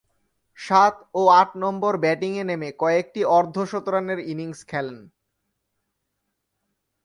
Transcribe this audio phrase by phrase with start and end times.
[0.59, 4.99] সাত ও আট নম্বরে ব্যাটিংয়ে নেমে কয়েকটি অর্ধ-শতরানের ইনিংস খেলেন।